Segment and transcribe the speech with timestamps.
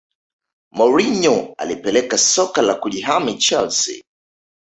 [0.77, 4.03] Mourinho alipeleka soka la kujihami chelsea